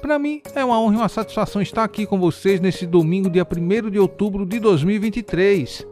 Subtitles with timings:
[0.00, 3.46] Para mim é uma honra e uma satisfação estar aqui com vocês nesse domingo, dia
[3.46, 5.86] 1 de outubro de 2023.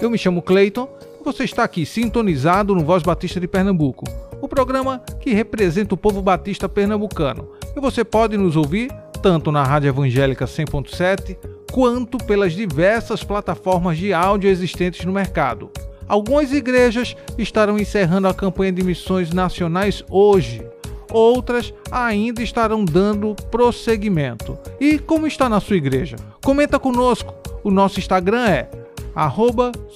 [0.00, 0.88] Eu me chamo Clayton
[1.20, 4.04] e você está aqui sintonizado no Voz Batista de Pernambuco,
[4.40, 7.50] o programa que representa o povo batista pernambucano.
[7.76, 8.90] E você pode nos ouvir
[9.22, 11.36] tanto na Rádio Evangélica 100.7
[11.72, 15.70] quanto pelas diversas plataformas de áudio existentes no mercado.
[16.06, 20.69] Algumas igrejas estarão encerrando a campanha de missões nacionais hoje
[21.10, 24.58] outras ainda estarão dando prosseguimento.
[24.80, 26.16] E como está na sua igreja?
[26.44, 27.34] Comenta conosco.
[27.62, 28.68] O nosso Instagram é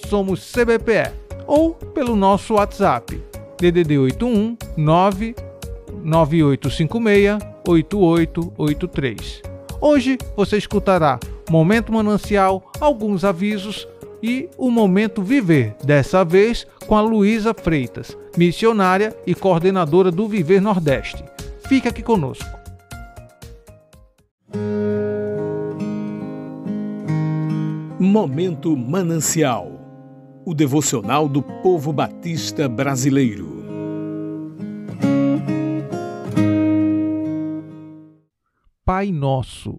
[0.09, 1.13] @somoscbpe
[1.47, 3.23] ou pelo nosso WhatsApp
[3.59, 9.43] DDD 81 99856 8883.
[9.81, 11.19] Hoje você escutará
[11.51, 13.87] Momento Manancial, alguns avisos
[14.27, 20.63] e o Momento Viver, dessa vez com a Luísa Freitas, missionária e coordenadora do Viver
[20.63, 21.23] Nordeste.
[21.69, 22.49] Fica aqui conosco.
[28.01, 29.85] Momento Manancial
[30.47, 33.63] o devocional do povo batista brasileiro.
[38.87, 39.79] Pai Nosso,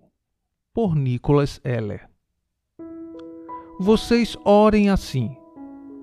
[0.71, 2.14] por Nicholas Heller.
[3.79, 5.35] Vocês orem assim: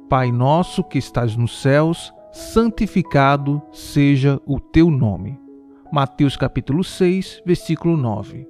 [0.08, 5.40] Pai nosso que estás nos céus, santificado seja o teu nome.
[5.90, 8.46] Mateus capítulo 6, versículo 9.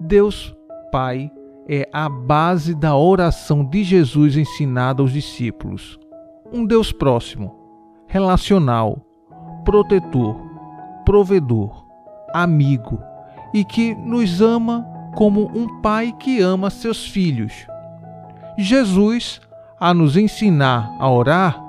[0.00, 0.56] Deus
[0.90, 1.30] Pai
[1.68, 5.98] é a base da oração de Jesus ensinada aos discípulos.
[6.50, 7.54] Um Deus próximo,
[8.06, 9.04] relacional,
[9.66, 10.34] protetor,
[11.04, 11.84] provedor,
[12.32, 12.98] amigo
[13.52, 17.66] e que nos ama como um pai que ama seus filhos.
[18.60, 19.40] Jesus,
[19.78, 21.62] a nos ensinar a orar,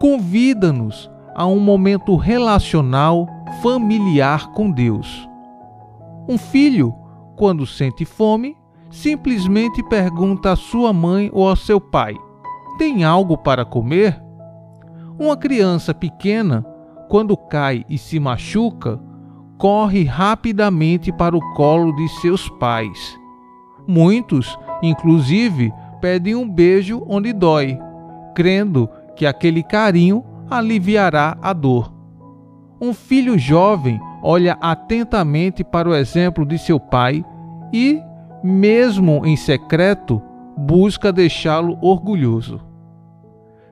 [0.00, 3.28] convida-nos a um momento relacional
[3.62, 5.28] familiar com Deus.
[6.26, 6.94] Um filho,
[7.36, 8.56] quando sente fome,
[8.90, 12.16] simplesmente pergunta à sua mãe ou ao seu pai:
[12.78, 14.18] Tem algo para comer?
[15.18, 16.64] Uma criança pequena,
[17.10, 18.98] quando cai e se machuca,
[19.58, 23.18] corre rapidamente para o colo de seus pais.
[23.86, 25.70] Muitos, inclusive,
[26.02, 27.78] pedem um beijo onde dói,
[28.34, 31.94] crendo que aquele carinho aliviará a dor.
[32.80, 37.24] Um filho jovem olha atentamente para o exemplo de seu pai
[37.72, 38.02] e,
[38.42, 40.20] mesmo em secreto,
[40.56, 42.60] busca deixá-lo orgulhoso.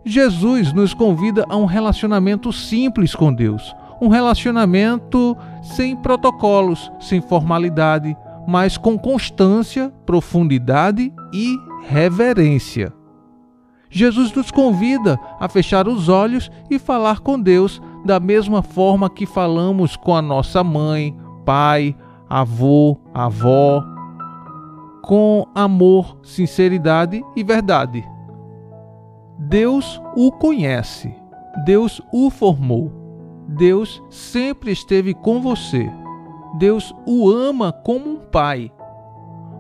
[0.05, 8.17] Jesus nos convida a um relacionamento simples com Deus, um relacionamento sem protocolos, sem formalidade,
[8.47, 12.93] mas com constância, profundidade e reverência.
[13.91, 19.27] Jesus nos convida a fechar os olhos e falar com Deus da mesma forma que
[19.27, 21.97] falamos com a nossa mãe, pai,
[22.29, 23.85] avô, avó,
[25.03, 28.05] com amor, sinceridade e verdade.
[29.37, 31.13] Deus o conhece,
[31.65, 32.93] Deus o formou,
[33.49, 35.91] Deus sempre esteve com você,
[36.59, 38.71] Deus o ama como um pai.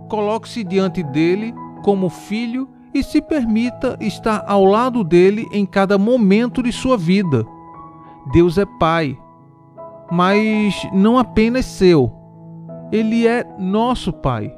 [0.08, 1.52] Coloque-se diante dele
[1.82, 7.46] como filho e se permita estar ao lado dele em cada momento de sua vida.
[8.32, 9.16] Deus é Pai,
[10.10, 12.12] mas não apenas seu,
[12.92, 14.52] ele é nosso Pai.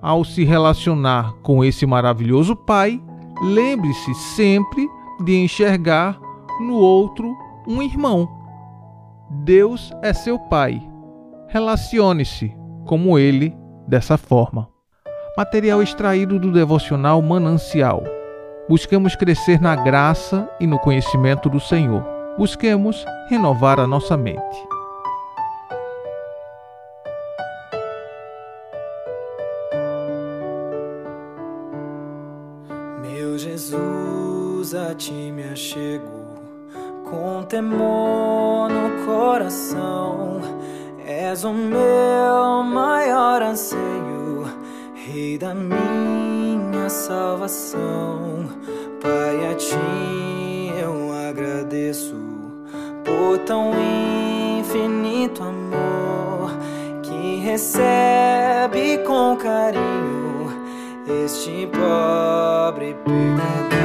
[0.00, 3.00] Ao se relacionar com esse maravilhoso Pai,
[3.42, 4.86] lembre-se sempre
[5.24, 6.18] de enxergar
[6.60, 7.36] no outro
[7.66, 8.28] um irmão.
[9.30, 10.80] Deus é seu Pai.
[11.48, 12.54] Relacione-se
[12.84, 13.54] como ele
[13.86, 14.75] dessa forma.
[15.36, 18.02] Material extraído do devocional Manancial.
[18.66, 22.02] Busquemos crescer na graça e no conhecimento do Senhor.
[22.38, 24.40] Busquemos renovar a nossa mente.
[33.02, 36.40] Meu Jesus, a ti me achego
[37.04, 40.40] com temor no coração.
[41.06, 44.15] És o meu maior anseio
[45.16, 48.50] Rei da minha salvação,
[49.00, 52.14] Pai, a ti eu agradeço
[53.02, 53.72] por tão
[54.60, 56.50] infinito amor
[57.02, 60.52] que recebe com carinho
[61.24, 63.75] este pobre pecador.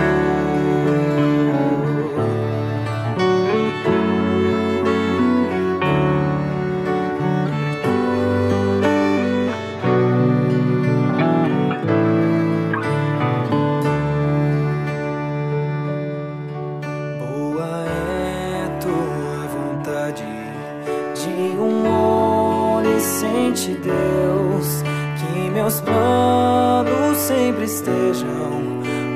[25.71, 28.61] Os planos sempre estejam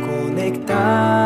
[0.07, 1.24] conectados.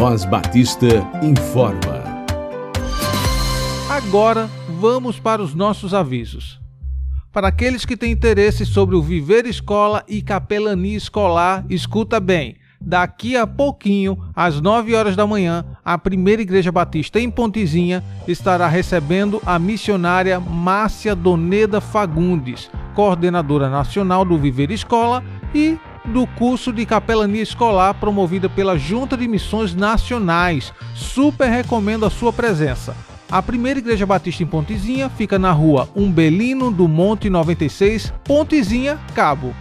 [0.00, 0.86] Voz Batista
[1.22, 2.02] informa.
[3.86, 4.48] Agora
[4.80, 6.58] vamos para os nossos avisos.
[7.30, 12.56] Para aqueles que têm interesse sobre o viver escola e capelania escolar, escuta bem.
[12.80, 18.68] Daqui a pouquinho, às 9 horas da manhã, a Primeira Igreja Batista em Pontezinha estará
[18.68, 25.22] recebendo a missionária Márcia Doneda Fagundes, coordenadora nacional do Viver Escola
[25.54, 30.72] e do curso de capelania escolar promovida pela Junta de Missões Nacionais.
[30.94, 32.96] Super recomendo a sua presença.
[33.30, 39.54] A primeira igreja batista em Pontezinha fica na rua Umbelino do Monte 96, Pontezinha, Cabo.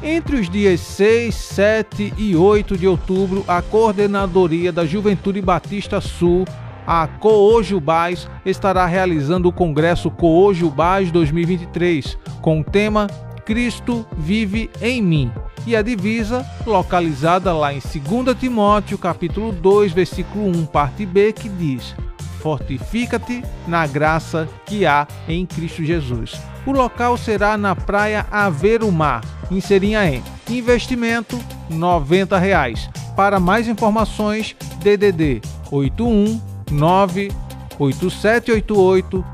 [0.00, 6.44] Entre os dias 6, 7 e 8 de outubro, a Coordenadoria da Juventude Batista Sul,
[6.86, 13.08] a Coojubás, estará realizando o Congresso Coojubás 2023, com o tema
[13.48, 15.32] Cristo vive em mim.
[15.66, 21.48] E a divisa, localizada lá em 2 Timóteo, capítulo 2, versículo 1, parte B, que
[21.48, 21.94] diz:
[22.42, 26.38] fortifica-te na graça que há em Cristo Jesus.
[26.66, 30.22] O local será na praia Averumar, em Serinhaém.
[30.50, 31.40] Investimento
[31.70, 32.90] 90 reais.
[33.16, 35.40] Para mais informações, DDD
[35.70, 36.38] 81
[36.70, 37.32] 9
[37.78, 39.24] 8788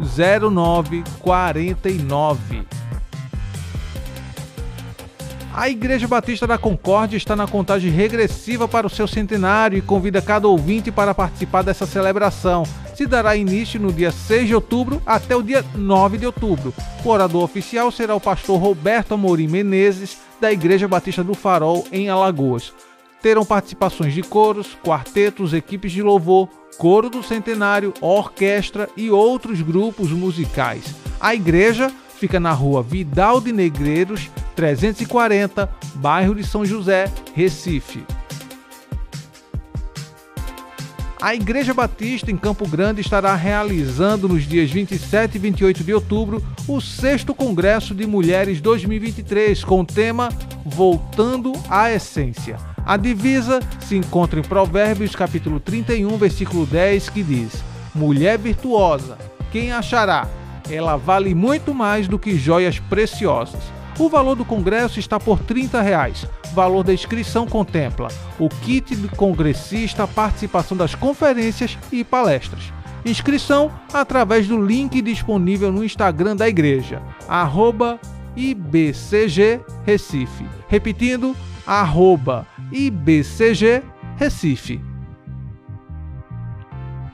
[0.52, 2.74] 0949.
[5.56, 10.20] A Igreja Batista da Concórdia está na contagem regressiva para o seu centenário e convida
[10.20, 12.64] cada ouvinte para participar dessa celebração.
[12.96, 16.75] Se dará início no dia 6 de outubro até o dia 9 de outubro.
[17.04, 22.11] O orador oficial será o pastor Roberto Amorim Menezes, da Igreja Batista do Farol, em
[22.11, 22.73] Alagoas.
[23.23, 30.11] Terão participações de coros, quartetos, equipes de louvor, coro do centenário, orquestra e outros grupos
[30.11, 30.84] musicais.
[31.20, 38.04] A igreja fica na rua Vidal de Negreiros, 340, bairro de São José, Recife.
[41.25, 46.42] A Igreja Batista em Campo Grande estará realizando nos dias 27 e 28 de outubro
[46.68, 50.28] o 6 Congresso de Mulheres 2023 com o tema
[50.66, 52.58] Voltando à Essência.
[52.84, 59.16] A divisa se encontra em Provérbios capítulo 31, versículo 10, que diz: Mulher virtuosa,
[59.50, 60.28] quem achará?
[60.70, 63.62] Ela vale muito mais do que joias preciosas.
[63.97, 66.27] O valor do congresso está por 30 reais.
[66.51, 68.09] O valor da inscrição contempla
[68.41, 72.73] o kit do congressista, participação das conferências e palestras.
[73.05, 78.01] Inscrição através do link disponível no Instagram da igreja, arroba
[78.35, 80.45] IBCG Recife.
[80.67, 83.83] Repetindo, arroba IBCG
[84.17, 84.81] Recife.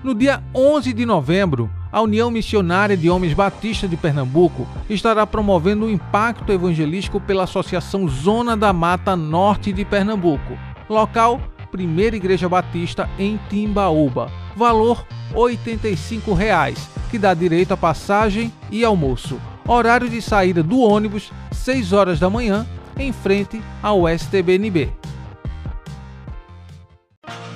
[0.02, 5.86] No dia 11 de novembro, a União Missionária de Homens Batista de Pernambuco estará promovendo
[5.86, 10.56] o impacto evangelístico pela Associação Zona da Mata Norte de Pernambuco.
[10.88, 14.30] Local: Primeira Igreja Batista em Timbaúba.
[14.56, 15.04] Valor
[15.34, 19.40] 85 reais, que dá direito a passagem e almoço.
[19.66, 22.66] Horário de saída do ônibus: 6 horas da manhã,
[22.98, 24.92] em frente ao STBNB.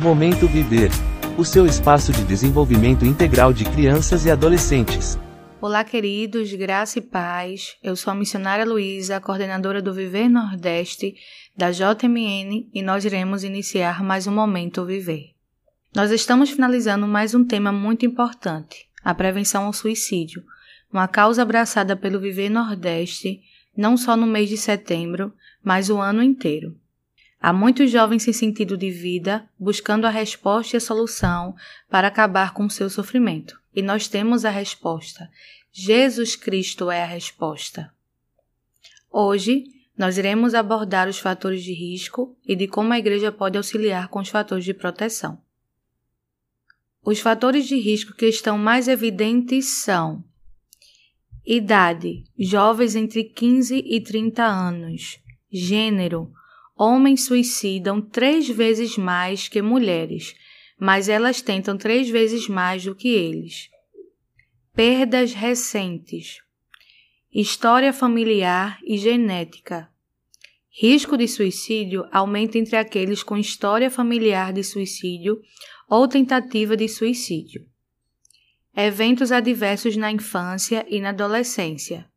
[0.00, 0.90] Momento Viver
[1.36, 5.18] o seu espaço de desenvolvimento integral de crianças e adolescentes.
[5.60, 7.76] Olá, queridos, graça e paz.
[7.82, 11.16] Eu sou a missionária Luísa, coordenadora do Viver Nordeste
[11.56, 15.32] da JMN, e nós iremos iniciar mais um Momento Viver.
[15.92, 20.44] Nós estamos finalizando mais um tema muito importante, a prevenção ao suicídio,
[20.92, 23.40] uma causa abraçada pelo Viver Nordeste,
[23.76, 25.32] não só no mês de setembro,
[25.64, 26.76] mas o ano inteiro.
[27.46, 31.54] Há muitos jovens sem sentido de vida buscando a resposta e a solução
[31.90, 33.60] para acabar com o seu sofrimento.
[33.76, 35.28] E nós temos a resposta.
[35.70, 37.92] Jesus Cristo é a resposta.
[39.12, 44.08] Hoje, nós iremos abordar os fatores de risco e de como a igreja pode auxiliar
[44.08, 45.38] com os fatores de proteção.
[47.04, 50.24] Os fatores de risco que estão mais evidentes são
[51.44, 55.18] idade, jovens entre 15 e 30 anos,
[55.52, 56.32] gênero,
[56.76, 60.34] Homens suicidam três vezes mais que mulheres,
[60.78, 63.68] mas elas tentam três vezes mais do que eles.
[64.74, 66.38] Perdas recentes.
[67.32, 69.88] História familiar e genética.
[70.68, 75.40] Risco de suicídio aumenta entre aqueles com história familiar de suicídio
[75.88, 77.64] ou tentativa de suicídio.
[78.76, 82.10] Eventos adversos na infância e na adolescência.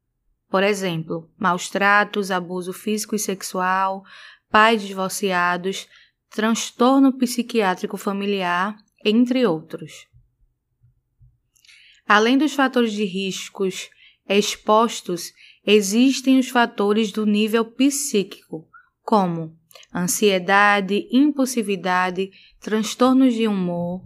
[0.49, 4.03] Por exemplo, maus tratos, abuso físico e sexual,
[4.49, 5.87] pais divorciados,
[6.29, 10.07] transtorno psiquiátrico familiar, entre outros.
[12.07, 13.89] Além dos fatores de riscos
[14.27, 15.33] expostos,
[15.65, 18.67] existem os fatores do nível psíquico,
[19.01, 19.57] como
[19.93, 24.01] ansiedade, impulsividade, transtornos de humor,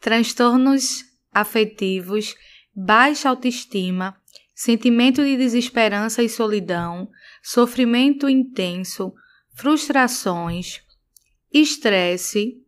[0.00, 2.34] transtornos afetivos,
[2.74, 4.16] baixa autoestima,
[4.54, 7.08] sentimento de desesperança e solidão,
[7.42, 9.12] sofrimento intenso,
[9.58, 10.80] frustrações,
[11.52, 12.62] estresse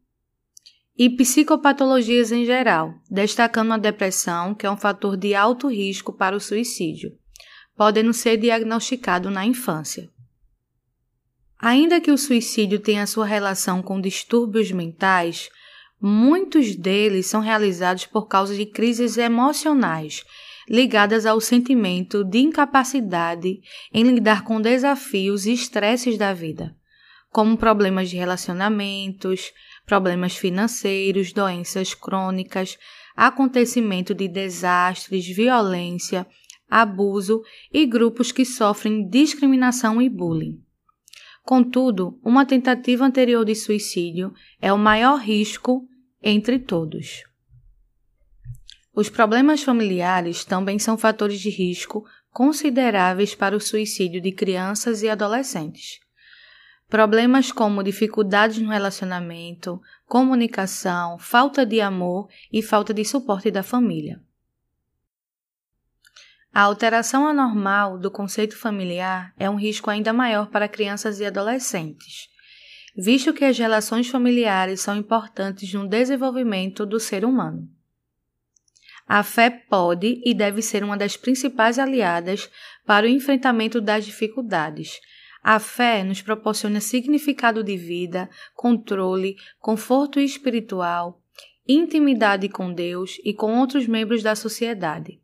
[0.98, 6.34] e psicopatologias em geral, destacando a depressão, que é um fator de alto risco para
[6.34, 7.16] o suicídio,
[7.76, 10.10] podendo ser diagnosticado na infância.
[11.60, 15.48] Ainda que o suicídio tenha sua relação com distúrbios mentais,
[16.00, 20.24] muitos deles são realizados por causa de crises emocionais
[20.68, 23.60] ligadas ao sentimento de incapacidade
[23.94, 26.79] em lidar com desafios e estresses da vida
[27.30, 29.52] como problemas de relacionamentos,
[29.86, 32.76] problemas financeiros, doenças crônicas,
[33.16, 36.26] acontecimento de desastres, violência,
[36.68, 40.60] abuso e grupos que sofrem discriminação e bullying.
[41.42, 45.88] Contudo, uma tentativa anterior de suicídio é o maior risco
[46.22, 47.24] entre todos.
[48.94, 55.08] Os problemas familiares também são fatores de risco consideráveis para o suicídio de crianças e
[55.08, 55.98] adolescentes.
[56.90, 64.20] Problemas como dificuldades no relacionamento, comunicação, falta de amor e falta de suporte da família.
[66.52, 72.28] A alteração anormal do conceito familiar é um risco ainda maior para crianças e adolescentes,
[72.96, 77.70] visto que as relações familiares são importantes no desenvolvimento do ser humano.
[79.06, 82.50] A fé pode e deve ser uma das principais aliadas
[82.84, 84.98] para o enfrentamento das dificuldades.
[85.42, 91.20] A fé nos proporciona significado de vida, controle, conforto espiritual,
[91.66, 95.20] intimidade com Deus e com outros membros da sociedade.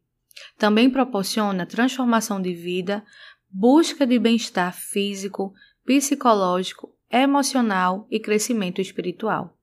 [0.56, 3.04] Também proporciona transformação de vida,
[3.50, 5.52] busca de bem-estar físico,
[5.84, 9.56] psicológico, emocional e crescimento espiritual.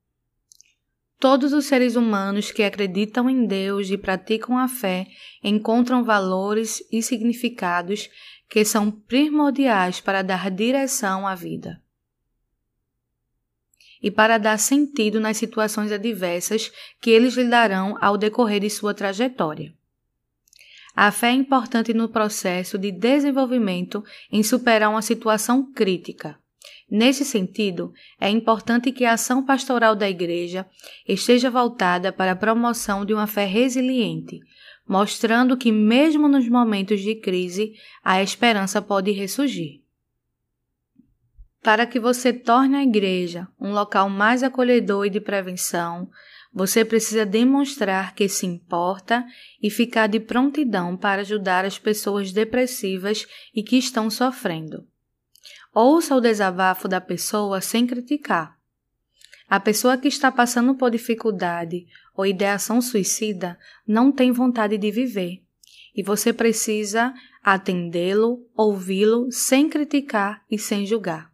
[1.19, 5.07] Todos os seres humanos que acreditam em Deus e praticam a fé
[5.41, 8.09] encontram valores e significados
[8.53, 11.81] que são primordiais para dar direção à vida
[13.99, 19.73] e para dar sentido nas situações adversas que eles lidarão ao decorrer de sua trajetória.
[20.95, 26.37] A fé é importante no processo de desenvolvimento em superar uma situação crítica.
[26.87, 27.91] Nesse sentido,
[28.21, 30.63] é importante que a ação pastoral da Igreja
[31.07, 34.39] esteja voltada para a promoção de uma fé resiliente,
[34.87, 37.73] mostrando que, mesmo nos momentos de crise,
[38.03, 39.81] a esperança pode ressurgir.
[41.61, 46.09] Para que você torne a Igreja um local mais acolhedor e de prevenção,
[46.53, 49.25] você precisa demonstrar que se importa
[49.61, 53.25] e ficar de prontidão para ajudar as pessoas depressivas
[53.55, 54.85] e que estão sofrendo.
[55.73, 58.55] Ouça o desabafo da pessoa sem criticar.
[59.49, 65.43] A pessoa que está passando por dificuldade ou ideação suicida não tem vontade de viver
[65.95, 71.31] e você precisa atendê-lo, ouvi-lo sem criticar e sem julgar.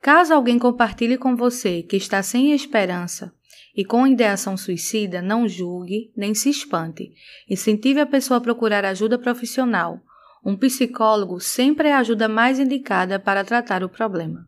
[0.00, 3.32] Caso alguém compartilhe com você que está sem esperança
[3.74, 7.14] e com ideação suicida, não julgue nem se espante.
[7.48, 10.00] Incentive a pessoa a procurar ajuda profissional.
[10.44, 14.46] Um psicólogo sempre é a ajuda mais indicada para tratar o problema.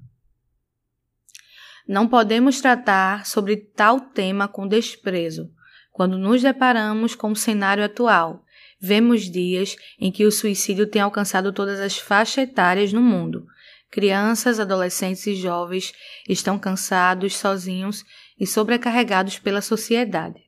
[1.87, 5.51] Não podemos tratar sobre tal tema com desprezo.
[5.93, 8.43] Quando nos deparamos com o cenário atual,
[8.81, 13.47] vemos dias em que o suicídio tem alcançado todas as faixas etárias no mundo.
[13.91, 15.93] Crianças, adolescentes e jovens
[16.29, 18.03] estão cansados, sozinhos
[18.41, 20.43] e sobrecarregados pela sociedade.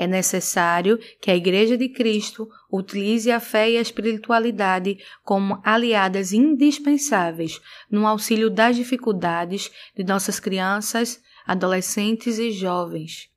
[0.00, 6.32] É necessário que a Igreja de Cristo utilize a fé e a espiritualidade como aliadas
[6.32, 13.28] indispensáveis no auxílio das dificuldades de nossas crianças, adolescentes e jovens.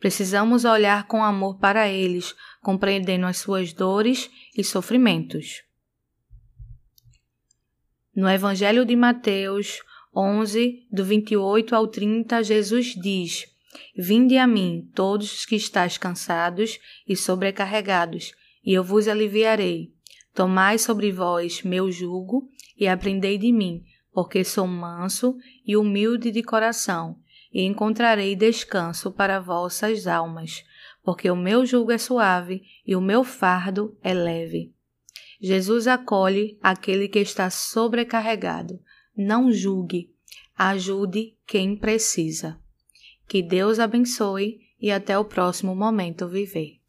[0.00, 5.62] Precisamos olhar com amor para eles, compreendendo as suas dores e sofrimentos.
[8.12, 9.80] No Evangelho de Mateus,
[10.12, 13.49] 11, do 28 ao 30, Jesus diz:
[13.96, 18.32] Vinde a mim, todos os que estáis cansados e sobrecarregados,
[18.64, 19.92] e eu vos aliviarei.
[20.34, 26.42] Tomai sobre vós meu jugo e aprendei de mim, porque sou manso e humilde de
[26.42, 27.18] coração,
[27.52, 30.64] e encontrarei descanso para vossas almas,
[31.02, 34.72] porque o meu jugo é suave e o meu fardo é leve.
[35.40, 38.78] Jesus acolhe aquele que está sobrecarregado
[39.16, 40.10] não julgue,
[40.56, 42.58] ajude quem precisa.
[43.30, 46.80] Que Deus abençoe e até o próximo momento viver.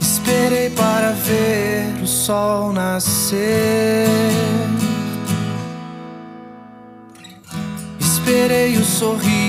[0.00, 4.08] Esperei para ver o sol nascer
[8.00, 9.43] Esperei o sorriso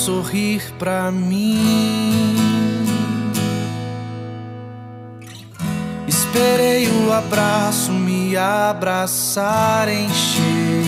[0.00, 2.34] sorrir pra mim.
[6.08, 10.84] Esperei o abraço me abraçar encher.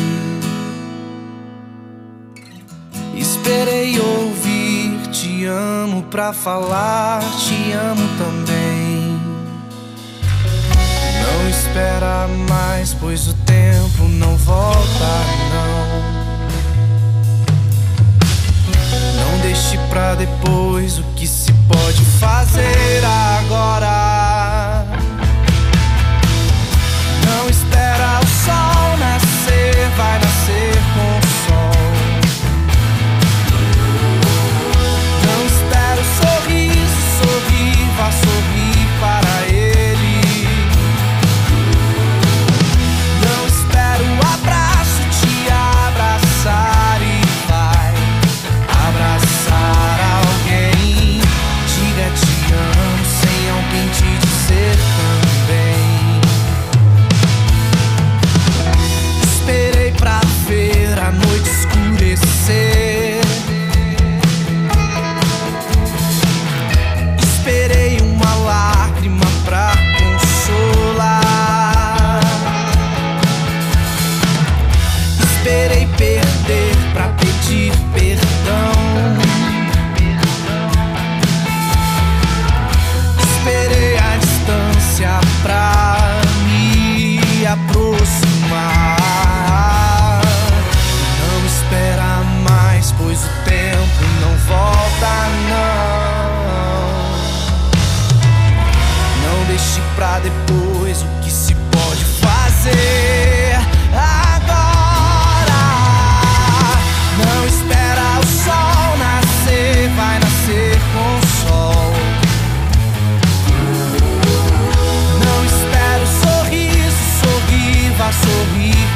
[3.14, 9.20] Esperei ouvir te amo pra falar te amo também.
[11.22, 15.10] Não espera mais, pois o tempo não volta,
[15.52, 16.21] não.
[19.52, 24.86] Deixe pra depois o que se pode fazer agora.
[27.26, 31.21] Não espera o sol nascer, vai nascer com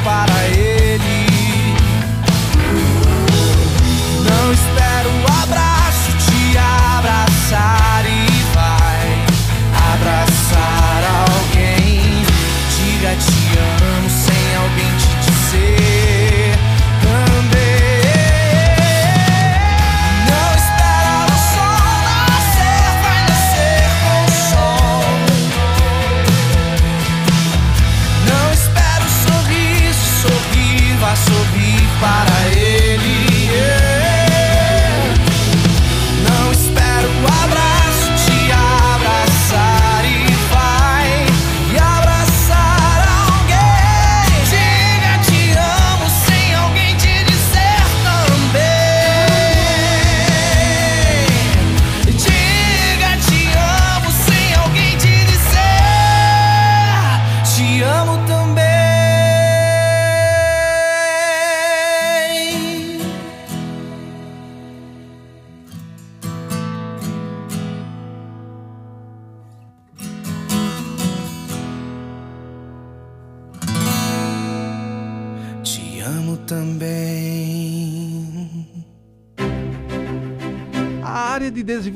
[0.03, 0.56] para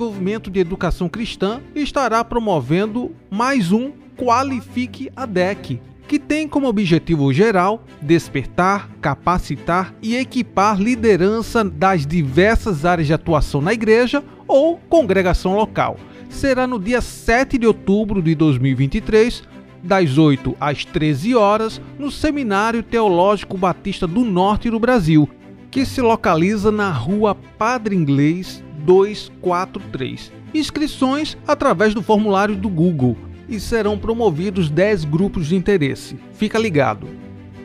[0.01, 7.31] desenvolvimento de educação cristã estará promovendo mais um Qualifique a DEC, que tem como objetivo
[7.31, 15.55] geral despertar, capacitar e equipar liderança das diversas áreas de atuação na igreja ou congregação
[15.55, 15.97] local.
[16.29, 19.43] Será no dia 7 de outubro de 2023,
[19.83, 25.29] das 8 às 13 horas, no Seminário Teológico Batista do Norte do Brasil,
[25.69, 30.31] que se localiza na Rua Padre Inglês 243.
[30.53, 33.17] Inscrições através do formulário do Google
[33.47, 36.17] e serão promovidos 10 grupos de interesse.
[36.33, 37.07] Fica ligado.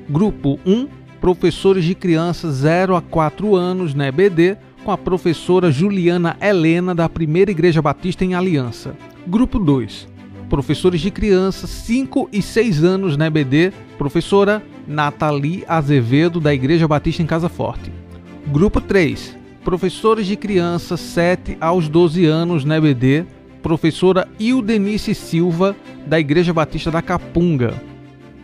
[0.08, 0.88] Grupo 1,
[1.20, 7.08] professores de crianças 0 a 4 anos na EBD, com a professora Juliana Helena da
[7.08, 8.96] Primeira Igreja Batista em Aliança.
[9.26, 10.06] Grupo 2,
[10.48, 17.22] professores de crianças 5 e 6 anos na EBD, professora Nathalie Azevedo da Igreja Batista
[17.22, 17.92] em Casa Forte.
[18.46, 23.26] Grupo 3, professores de crianças 7 aos 12 anos na EBD,
[23.60, 25.74] professora Ildenice Silva
[26.06, 27.74] da Igreja Batista da Capunga.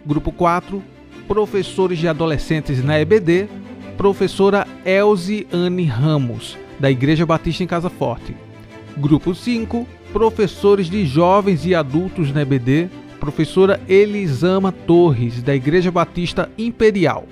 [0.04, 0.82] Grupo 4,
[1.28, 3.48] professores de adolescentes na EBD,
[3.96, 8.34] professora Elze Anne Ramos da Igreja Batista em Casa Forte.
[8.96, 16.50] Grupo 5, professores de jovens e adultos na EBD, professora Elisama Torres, da Igreja Batista
[16.58, 17.28] Imperial.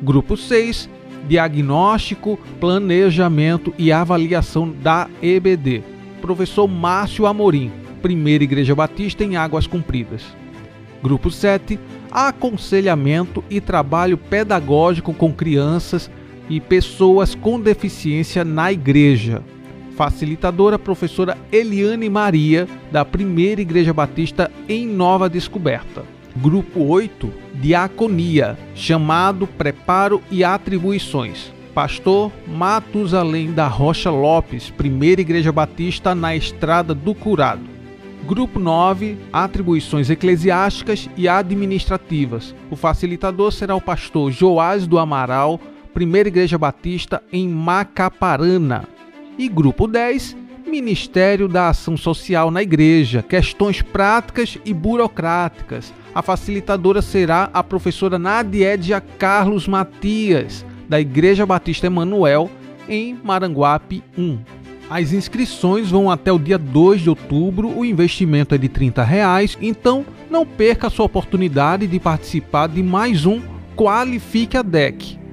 [0.00, 0.88] Grupo 6,
[1.28, 5.82] diagnóstico, planejamento e avaliação da EBD,
[6.20, 7.70] professor Márcio Amorim,
[8.02, 10.22] Primeira Igreja Batista em Águas Compridas.
[11.02, 11.78] Grupo 7,
[12.10, 16.10] aconselhamento e trabalho pedagógico com crianças
[16.48, 19.42] e pessoas com deficiência na igreja.
[19.96, 26.13] Facilitadora professora Eliane Maria, da Primeira Igreja Batista em Nova Descoberta.
[26.36, 31.52] Grupo 8, Diaconia, chamado Preparo e Atribuições.
[31.72, 37.62] Pastor Matusalém da Rocha Lopes, Primeira Igreja Batista na Estrada do Curado.
[38.26, 42.54] Grupo 9, Atribuições Eclesiásticas e Administrativas.
[42.68, 45.60] O facilitador será o pastor Joás do Amaral,
[45.92, 48.88] Primeira Igreja Batista em Macaparana.
[49.38, 55.92] E grupo 10, Ministério da Ação Social na Igreja, questões práticas e burocráticas.
[56.14, 62.50] A facilitadora será a professora Nadiedia Carlos Matias, da Igreja Batista Emanuel,
[62.88, 64.38] em Maranguape 1.
[64.88, 69.58] As inscrições vão até o dia 2 de outubro, o investimento é de 30 reais,
[69.60, 73.40] então não perca a sua oportunidade de participar de mais um
[73.76, 75.23] Qualifique a DEC.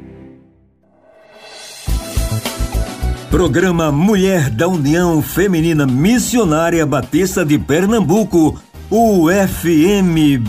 [3.32, 10.42] Programa Mulher da União Feminina Missionária Batista de Pernambuco, UFMBPE.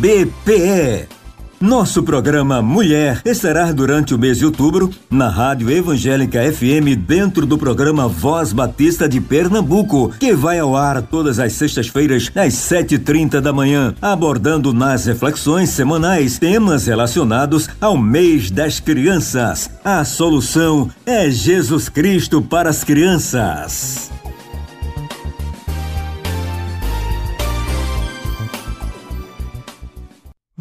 [1.63, 7.57] Nosso programa Mulher estará durante o mês de outubro na Rádio Evangélica FM dentro do
[7.57, 13.53] programa Voz Batista de Pernambuco, que vai ao ar todas as sextas-feiras às 7h30 da
[13.53, 19.71] manhã, abordando nas reflexões semanais temas relacionados ao mês das crianças.
[19.85, 24.11] A solução é Jesus Cristo para as crianças.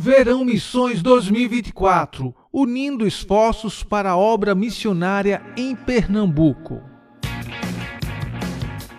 [0.04, 6.82] Verão Missões 2024 unindo esforços para a obra missionária em Pernambuco.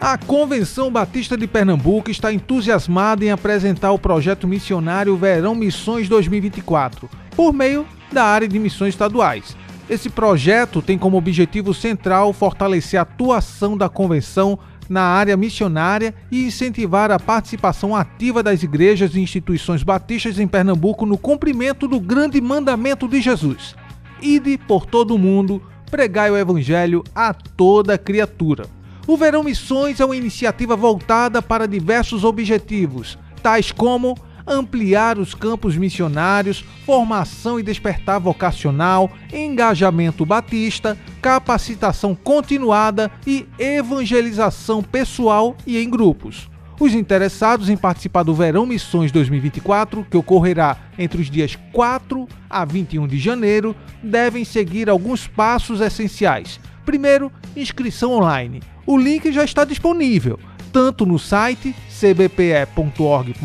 [0.00, 7.10] A Convenção Batista de Pernambuco está entusiasmada em apresentar o projeto missionário Verão Missões 2024,
[7.34, 9.56] por meio da área de missões estaduais.
[9.90, 14.56] Esse projeto tem como objetivo central fortalecer a atuação da convenção
[14.88, 21.06] na área missionária e incentivar a participação ativa das igrejas e instituições batistas em Pernambuco
[21.06, 23.74] no cumprimento do grande mandamento de Jesus:
[24.20, 28.66] Ide por todo o mundo, pregai o evangelho a toda criatura.
[29.06, 34.16] O Verão Missões é uma iniciativa voltada para diversos objetivos, tais como
[34.46, 45.56] ampliar os campos missionários, formação e despertar vocacional, engajamento batista, capacitação continuada e evangelização pessoal
[45.66, 46.50] e em grupos.
[46.80, 52.64] Os interessados em participar do Verão Missões 2024, que ocorrerá entre os dias 4 a
[52.64, 56.58] 21 de janeiro, devem seguir alguns passos essenciais.
[56.84, 60.38] Primeiro, inscrição online o link já está disponível
[60.72, 63.36] tanto no site cbpe.org.br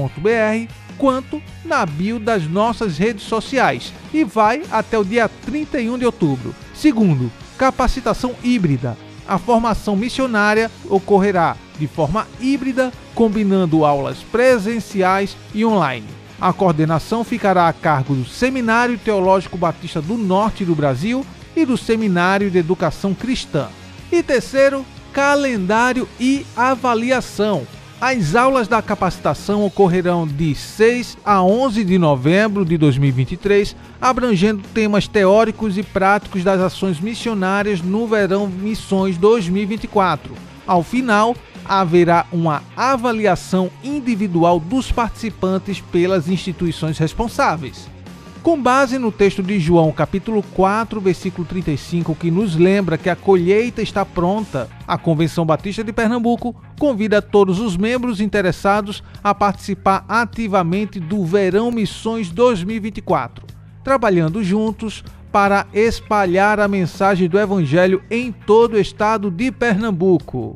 [0.98, 6.56] quanto na bio das nossas redes sociais e vai até o dia 31 de outubro.
[6.74, 8.98] Segundo, capacitação híbrida.
[9.28, 16.08] A formação missionária ocorrerá de forma híbrida, combinando aulas presenciais e online.
[16.40, 21.76] A coordenação ficará a cargo do Seminário Teológico Batista do Norte do Brasil e do
[21.76, 23.70] Seminário de Educação Cristã.
[24.12, 27.66] E terceiro, calendário e avaliação.
[28.00, 35.08] As aulas da capacitação ocorrerão de 6 a 11 de novembro de 2023, abrangendo temas
[35.08, 40.32] teóricos e práticos das ações missionárias no Verão Missões 2024.
[40.68, 47.97] Ao final, haverá uma avaliação individual dos participantes pelas instituições responsáveis
[48.48, 53.16] com base no texto de João, capítulo 4, versículo 35, que nos lembra que a
[53.16, 60.06] colheita está pronta, a Convenção Batista de Pernambuco convida todos os membros interessados a participar
[60.08, 63.46] ativamente do Verão Missões 2024,
[63.84, 70.56] trabalhando juntos para espalhar a mensagem do Evangelho em todo o estado de Pernambuco.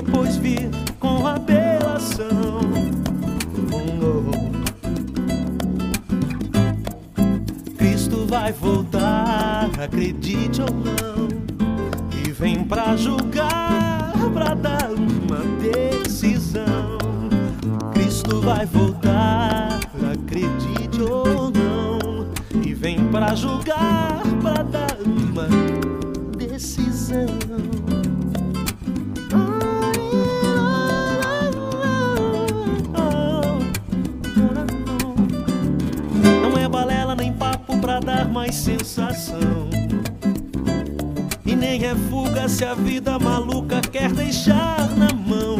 [42.61, 45.57] se a vida maluca quer deixar na mão.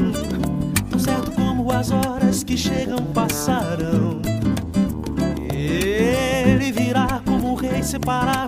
[0.88, 4.22] Tão certo como as horas que chegam passarão.
[5.52, 8.48] Ele virá como rei separar